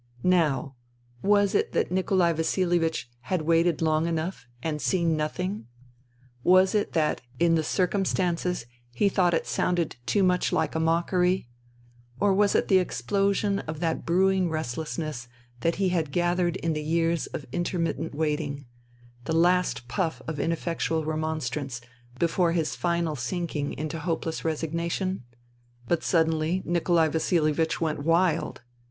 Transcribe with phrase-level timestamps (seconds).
[0.23, 0.77] Now,
[1.21, 5.67] was it that Nikolai Vasilievich had waited long enough and seen nothing?
[6.43, 10.73] Was it that in the 166 FUTILITY circumstances he thought it sounded too much Hke
[10.73, 11.49] a mockery?
[12.19, 15.27] Or was it the explosion of that brewing restlessness
[15.59, 18.65] that he had gathered in the years of intermittent waiting:
[19.25, 21.79] the last puff of ineffectual remonstrance
[22.17, 25.25] before his final sinking into hopeless resignation?
[25.87, 28.61] But suddenly Nikolai Vasilievich went wild.